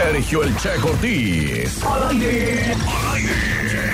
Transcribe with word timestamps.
Sergio 0.00 0.42
El 0.42 0.54
Che 0.54 0.70
aire. 2.86 3.89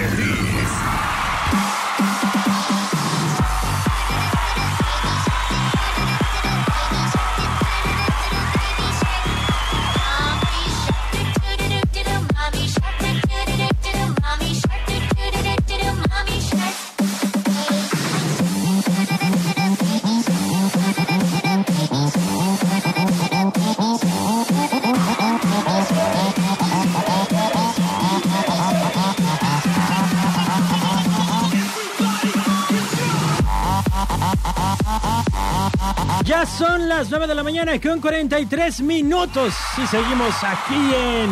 Ya 36.26 36.44
son 36.44 36.88
las 36.88 37.08
9 37.08 37.28
de 37.28 37.36
la 37.36 37.44
mañana 37.44 37.80
con 37.80 38.00
43 38.00 38.80
minutos 38.80 39.54
y 39.80 39.86
seguimos 39.86 40.34
aquí 40.42 40.74
en... 40.74 41.30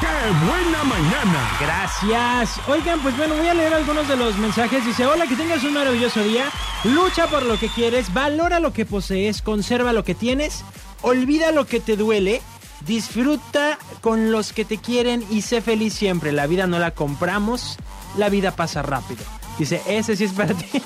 ¡Qué 0.00 0.46
buena 0.46 0.82
mañana! 0.82 1.58
Gracias. 1.60 2.58
Oigan, 2.66 3.00
pues 3.00 3.14
bueno, 3.18 3.36
voy 3.36 3.48
a 3.48 3.52
leer 3.52 3.74
algunos 3.74 4.08
de 4.08 4.16
los 4.16 4.38
mensajes. 4.38 4.86
Dice, 4.86 5.04
hola, 5.04 5.26
que 5.26 5.36
tengas 5.36 5.62
un 5.62 5.74
maravilloso 5.74 6.24
día. 6.24 6.46
Lucha 6.84 7.26
por 7.26 7.42
lo 7.42 7.58
que 7.58 7.68
quieres, 7.68 8.14
valora 8.14 8.60
lo 8.60 8.72
que 8.72 8.86
posees, 8.86 9.42
conserva 9.42 9.92
lo 9.92 10.04
que 10.04 10.14
tienes, 10.14 10.64
olvida 11.02 11.52
lo 11.52 11.66
que 11.66 11.78
te 11.78 11.98
duele, 11.98 12.40
disfruta 12.86 13.78
con 14.00 14.32
los 14.32 14.54
que 14.54 14.64
te 14.64 14.78
quieren 14.78 15.22
y 15.30 15.42
sé 15.42 15.60
feliz 15.60 15.92
siempre. 15.92 16.32
La 16.32 16.46
vida 16.46 16.66
no 16.66 16.78
la 16.78 16.92
compramos, 16.92 17.76
la 18.16 18.30
vida 18.30 18.56
pasa 18.56 18.80
rápido. 18.80 19.22
Dice, 19.58 19.82
ese 19.86 20.16
sí 20.16 20.24
es 20.24 20.32
para 20.32 20.54
ti. 20.54 20.82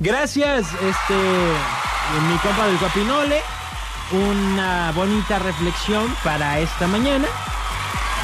Gracias, 0.00 0.66
este, 0.82 1.14
mi 2.28 2.36
compa 2.38 2.66
del 2.66 2.78
Guapinole. 2.78 3.40
Una 4.12 4.92
bonita 4.94 5.38
reflexión 5.38 6.14
para 6.22 6.60
esta 6.60 6.86
mañana. 6.86 7.26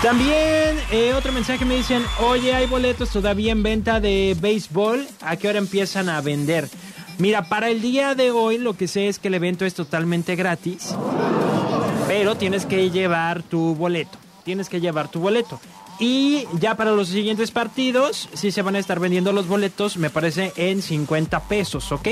También 0.02 0.78
eh, 0.90 1.14
otro 1.14 1.32
mensaje 1.32 1.64
me 1.64 1.76
dicen, 1.76 2.04
oye, 2.20 2.54
hay 2.54 2.66
boletos 2.66 3.10
todavía 3.10 3.52
en 3.52 3.62
venta 3.62 4.00
de 4.00 4.36
béisbol, 4.40 5.06
¿a 5.20 5.36
qué 5.36 5.48
hora 5.48 5.58
empiezan 5.58 6.08
a 6.08 6.20
vender? 6.20 6.68
Mira, 7.18 7.48
para 7.48 7.68
el 7.68 7.80
día 7.80 8.16
de 8.16 8.32
hoy 8.32 8.58
lo 8.58 8.76
que 8.76 8.88
sé 8.88 9.06
es 9.06 9.20
que 9.20 9.28
el 9.28 9.34
evento 9.34 9.64
es 9.64 9.74
totalmente 9.74 10.34
gratis, 10.34 10.96
pero 12.08 12.36
tienes 12.36 12.66
que 12.66 12.90
llevar 12.90 13.44
tu 13.44 13.76
boleto, 13.76 14.18
tienes 14.44 14.68
que 14.68 14.80
llevar 14.80 15.08
tu 15.08 15.20
boleto. 15.20 15.60
Y 16.00 16.48
ya 16.54 16.76
para 16.76 16.90
los 16.90 17.08
siguientes 17.08 17.52
partidos, 17.52 18.28
sí 18.32 18.50
se 18.50 18.62
van 18.62 18.74
a 18.74 18.80
estar 18.80 18.98
vendiendo 18.98 19.32
los 19.32 19.46
boletos, 19.46 19.98
me 19.98 20.10
parece, 20.10 20.52
en 20.56 20.82
50 20.82 21.40
pesos, 21.44 21.92
¿ok? 21.92 22.08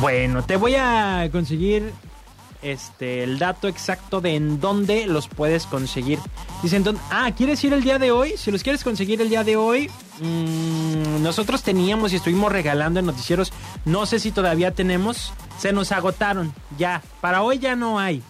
Bueno, 0.00 0.42
te 0.42 0.56
voy 0.56 0.76
a 0.76 1.28
conseguir 1.30 1.92
este 2.62 3.22
el 3.22 3.38
dato 3.38 3.68
exacto 3.68 4.22
de 4.22 4.34
en 4.34 4.58
dónde 4.58 5.06
los 5.06 5.28
puedes 5.28 5.66
conseguir. 5.66 6.18
Dicen, 6.62 6.84
ah, 7.10 7.30
¿quieres 7.36 7.62
ir 7.64 7.74
el 7.74 7.82
día 7.82 7.98
de 7.98 8.10
hoy? 8.10 8.34
Si 8.38 8.50
los 8.50 8.62
quieres 8.62 8.82
conseguir 8.82 9.20
el 9.20 9.28
día 9.28 9.44
de 9.44 9.56
hoy, 9.56 9.90
mmm, 10.20 11.22
nosotros 11.22 11.62
teníamos 11.62 12.14
y 12.14 12.16
estuvimos 12.16 12.50
regalando 12.50 12.98
en 12.98 13.06
noticieros. 13.06 13.52
No 13.84 14.06
sé 14.06 14.20
si 14.20 14.30
todavía 14.30 14.70
tenemos. 14.70 15.34
Se 15.58 15.72
nos 15.72 15.92
agotaron. 15.92 16.54
Ya, 16.78 17.02
para 17.20 17.42
hoy 17.42 17.58
ya 17.58 17.76
no 17.76 17.98
hay. 17.98 18.22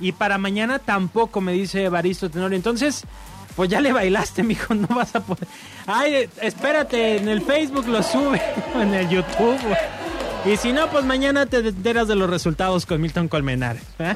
Y 0.00 0.12
para 0.12 0.36
mañana 0.36 0.80
tampoco, 0.80 1.40
me 1.40 1.52
dice 1.52 1.88
Baristo 1.88 2.30
Tenorio. 2.30 2.56
Entonces, 2.56 3.04
pues 3.56 3.70
ya 3.70 3.80
le 3.80 3.90
bailaste, 3.90 4.42
mijo, 4.44 4.74
no 4.74 4.88
vas 4.88 5.14
a 5.14 5.20
poder. 5.20 5.48
Ay, 5.86 6.28
espérate, 6.42 7.16
en 7.16 7.28
el 7.28 7.40
Facebook 7.40 7.86
lo 7.86 8.02
sube, 8.02 8.42
en 8.74 8.92
el 8.92 9.08
YouTube. 9.08 9.60
Y 10.46 10.56
si 10.58 10.72
no, 10.72 10.90
pues 10.90 11.04
mañana 11.04 11.46
te 11.46 11.58
enteras 11.58 12.06
de 12.06 12.14
los 12.16 12.28
resultados 12.28 12.84
con 12.84 13.00
Milton 13.00 13.28
Colmenar. 13.28 13.76
¿eh? 13.98 14.14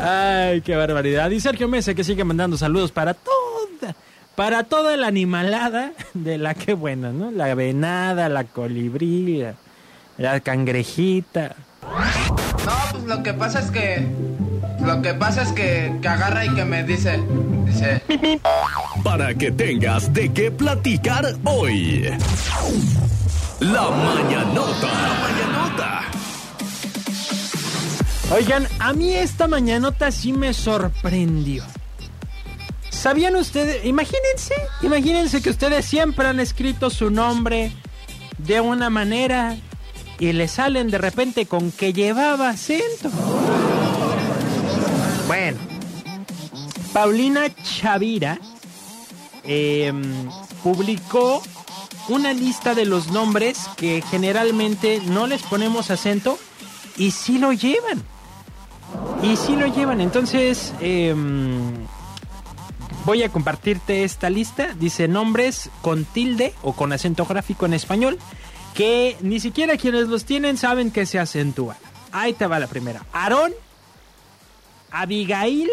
Ay, 0.00 0.62
qué 0.62 0.74
barbaridad. 0.74 1.30
Y 1.30 1.40
Sergio 1.40 1.68
Mesa 1.68 1.92
que 1.92 2.02
sigue 2.02 2.24
mandando 2.24 2.56
saludos 2.56 2.92
para 2.92 3.12
toda, 3.12 3.94
para 4.34 4.64
toda 4.64 4.96
la 4.96 5.06
animalada 5.06 5.92
de 6.14 6.38
la 6.38 6.54
que 6.54 6.72
buena, 6.72 7.12
¿no? 7.12 7.30
La 7.30 7.54
venada, 7.54 8.30
la 8.30 8.44
colibrí, 8.44 9.42
la, 9.42 9.54
la 10.16 10.40
cangrejita. 10.40 11.56
No, 11.82 12.72
pues 12.92 13.04
lo 13.04 13.22
que 13.22 13.34
pasa 13.34 13.60
es 13.60 13.70
que. 13.70 14.06
Lo 14.82 15.02
que 15.02 15.12
pasa 15.12 15.42
es 15.42 15.52
que, 15.52 15.92
que 16.00 16.08
agarra 16.08 16.46
y 16.46 16.54
que 16.54 16.64
me 16.64 16.84
dice. 16.84 17.20
Dice. 17.66 18.00
Para 19.04 19.34
que 19.34 19.52
tengas 19.52 20.10
de 20.14 20.32
qué 20.32 20.50
platicar 20.50 21.34
hoy. 21.44 22.10
La 23.60 23.90
mañanota. 23.90 24.86
La 24.86 25.14
mañanota. 25.20 26.00
Oigan, 28.32 28.66
a 28.78 28.94
mí 28.94 29.12
esta 29.12 29.48
mañanota 29.48 30.10
sí 30.10 30.32
me 30.32 30.54
sorprendió. 30.54 31.64
¿Sabían 32.88 33.36
ustedes? 33.36 33.84
Imagínense, 33.84 34.54
imagínense 34.80 35.42
que 35.42 35.50
ustedes 35.50 35.84
siempre 35.84 36.26
han 36.26 36.40
escrito 36.40 36.88
su 36.88 37.10
nombre 37.10 37.70
de 38.38 38.62
una 38.62 38.88
manera 38.88 39.58
y 40.18 40.32
le 40.32 40.48
salen 40.48 40.90
de 40.90 40.96
repente 40.96 41.44
con 41.44 41.70
que 41.70 41.92
llevaba 41.92 42.48
acento. 42.48 43.10
Bueno, 45.26 45.58
Paulina 46.94 47.42
Chavira 47.62 48.38
eh, 49.44 49.92
publicó 50.62 51.42
una 52.08 52.32
lista 52.32 52.74
de 52.74 52.84
los 52.84 53.10
nombres 53.10 53.68
que 53.76 54.02
generalmente 54.02 55.00
no 55.06 55.26
les 55.26 55.42
ponemos 55.42 55.90
acento 55.90 56.38
y 56.96 57.10
sí 57.12 57.38
lo 57.38 57.52
llevan. 57.52 58.02
Y 59.22 59.36
sí 59.36 59.54
lo 59.54 59.66
llevan. 59.66 60.00
Entonces, 60.00 60.72
eh, 60.80 61.14
voy 63.04 63.22
a 63.22 63.28
compartirte 63.30 64.04
esta 64.04 64.30
lista. 64.30 64.74
Dice 64.74 65.08
nombres 65.08 65.70
con 65.82 66.04
tilde 66.04 66.54
o 66.62 66.72
con 66.72 66.92
acento 66.92 67.26
gráfico 67.26 67.66
en 67.66 67.74
español 67.74 68.18
que 68.74 69.16
ni 69.20 69.40
siquiera 69.40 69.76
quienes 69.76 70.08
los 70.08 70.24
tienen 70.24 70.56
saben 70.56 70.90
que 70.90 71.06
se 71.06 71.18
acentúan. 71.18 71.76
Ahí 72.12 72.32
te 72.32 72.46
va 72.46 72.58
la 72.58 72.66
primera. 72.66 73.04
Aarón, 73.12 73.52
Abigail, 74.90 75.68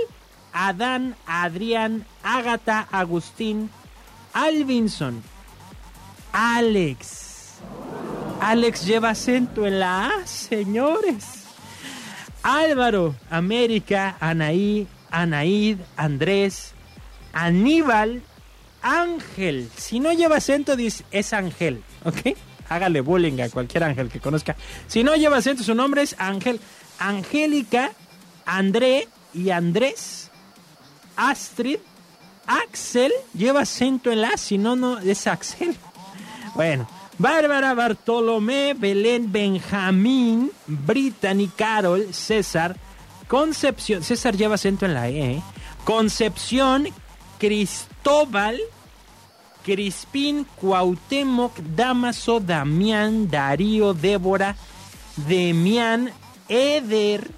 Adán, 0.53 1.15
Adrián, 1.25 2.05
Ágata, 2.23 2.88
Agustín, 2.91 3.69
Alvinson, 4.33 5.23
Alex. 6.40 7.56
Alex 8.40 8.86
lleva 8.86 9.09
acento 9.09 9.66
en 9.66 9.80
la 9.80 10.06
A, 10.06 10.28
señores. 10.28 11.46
Álvaro, 12.44 13.16
América, 13.31 14.18
Anaí, 14.20 14.88
Anaíd, 15.09 15.80
Andrés, 15.96 16.74
Aníbal, 17.34 18.22
Ángel. 18.84 19.68
Si 19.75 20.00
no 20.00 20.14
lleva 20.14 20.38
acento, 20.38 20.75
es 21.09 21.34
Ángel, 21.34 21.81
¿ok? 22.06 22.38
Hágale 22.69 23.02
bullying 23.02 23.42
a 23.42 23.50
cualquier 23.50 23.86
ángel 23.86 24.09
que 24.09 24.19
conozca. 24.19 24.56
Si 24.86 25.04
no 25.04 25.16
lleva 25.16 25.38
acento, 25.38 25.64
su 25.64 25.74
nombre 25.74 26.04
es 26.04 26.16
Ángel. 26.19 26.59
Angélica, 27.00 27.94
André 28.46 29.08
y 29.34 29.50
Andrés. 29.50 30.30
Astrid, 31.16 31.80
Axel, 32.46 33.12
lleva 33.34 33.62
acento 33.62 34.12
en 34.12 34.22
la, 34.22 34.38
si 34.38 34.59
no, 34.59 34.75
no 34.75 35.00
es 35.00 35.25
Axel. 35.25 35.75
Bueno, 36.57 36.88
Bárbara, 37.19 37.75
Bartolomé, 37.75 38.73
Belén, 38.73 39.31
Benjamín, 39.31 40.51
Brittany, 40.66 41.51
Carol, 41.56 42.12
César, 42.12 42.75
Concepción, 43.27 44.01
César 44.01 44.36
lleva 44.36 44.56
acento 44.56 44.88
en 44.88 44.95
la 44.95 45.07
E, 45.07 45.33
¿eh? 45.33 45.44
Concepción, 45.86 46.88
Cristóbal, 47.38 48.59
Crispín, 49.63 50.48
Cuauhtémoc, 50.59 51.56
Damaso, 51.75 52.39
Damián, 52.39 53.30
Darío, 53.30 53.94
Débora, 53.94 54.56
Demián, 55.27 56.12
Eder, 56.50 57.30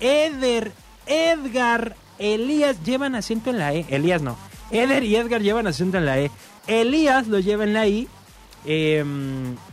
Eder, 0.00 0.72
Edgar, 1.06 1.94
Elías 2.18 2.82
llevan 2.82 3.14
acento 3.14 3.50
en 3.50 3.58
la 3.58 3.74
E. 3.74 3.86
Elías 3.90 4.22
no. 4.22 4.36
Eder 4.72 5.04
y 5.04 5.14
Edgar 5.14 5.40
llevan 5.40 5.68
acento 5.68 5.98
en 5.98 6.06
la 6.06 6.18
E. 6.18 6.32
Elías 6.66 7.28
lo 7.28 7.38
lleva 7.38 7.62
en 7.62 7.72
la 7.72 7.86
I. 7.86 8.08
Eh, 8.64 9.04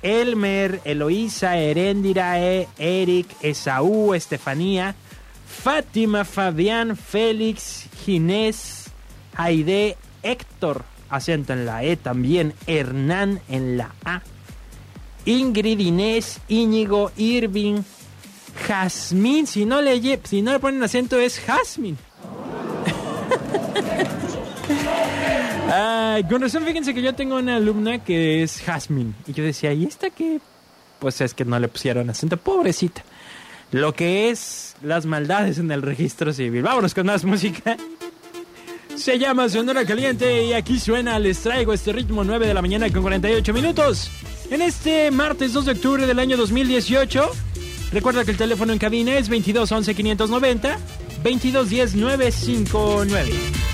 Elmer, 0.01 0.81
Eloísa, 0.85 1.57
Heréndira, 1.57 2.39
e, 2.39 2.68
Eric, 2.77 3.27
Esaú, 3.41 4.13
Estefanía, 4.13 4.95
Fátima, 5.47 6.25
Fabián, 6.25 6.97
Félix, 6.97 7.88
Ginés, 8.03 8.91
Aide, 9.35 9.97
Héctor, 10.21 10.83
acento 11.09 11.53
en 11.53 11.65
la 11.65 11.83
E 11.83 11.95
también, 11.95 12.53
Hernán 12.68 13.39
en 13.50 13.77
la 13.77 13.94
A, 14.03 14.21
Ingrid, 15.25 15.80
Inés, 15.80 16.39
Íñigo, 16.47 17.12
Irving, 17.15 17.81
Jazmín. 18.68 19.47
Si 19.47 19.65
no 19.65 19.81
le, 19.81 20.19
si 20.24 20.41
no 20.41 20.51
le 20.51 20.59
ponen 20.59 20.83
acento 20.83 21.19
es 21.19 21.39
Jazmín. 21.39 21.97
Ay, 25.68 26.24
con 26.25 26.42
razón, 26.42 26.63
fíjense 26.65 26.94
que 26.94 27.01
yo 27.01 27.13
tengo 27.15 27.38
una 27.38 27.56
alumna 27.56 28.04
que 28.04 28.44
es 28.44 28.62
Jazmín. 28.62 29.15
Y 29.27 29.33
yo 29.33 29.44
decía, 29.44 29.74
¿y 29.74 29.86
esta 29.86 30.10
qué? 30.10 30.39
Pues 31.00 31.21
es 31.21 31.33
que 31.33 31.45
no 31.45 31.60
le 31.60 31.68
pusieron 31.68 32.10
acento. 32.10 32.38
Pobrecita. 32.38 33.04
Lo 33.71 33.94
que 33.94 34.30
es 34.30 34.75
las 34.83 35.06
maldades 35.06 35.57
en 35.57 35.71
el 35.71 35.81
registro 35.81 36.31
civil. 36.31 36.62
Vámonos 36.62 36.94
con 36.94 37.07
más 37.07 37.25
música. 37.25 37.75
Se 38.95 39.18
llama 39.18 39.50
Sonora 39.50 39.86
Caliente 39.86 40.45
y 40.45 40.54
aquí 40.54 40.80
suena, 40.80 41.18
les 41.18 41.39
traigo 41.39 41.74
este 41.74 41.92
ritmo 41.92 42.24
9 42.24 42.45
de 42.45 42.54
la 42.54 42.62
mañana 42.62 42.92
con 42.92 43.01
48 43.01 43.51
minutos. 43.51 44.12
En 44.51 44.62
este 44.62 45.09
martes 45.09 45.54
2 45.54 45.66
de 45.66 45.71
octubre 45.71 46.06
del 46.06 46.19
año 46.19 46.38
2018, 46.38 47.31
recuerda 47.92 48.24
que 48.24 48.31
el 48.31 48.38
teléfono 48.38 48.71
en 48.71 48.80
cabina 48.80 49.18
es 49.18 49.30
22 49.30 49.71
11 49.71 49.95
590 49.95 50.77
22 51.24 51.69
10 51.69 51.95
959. 51.95 53.62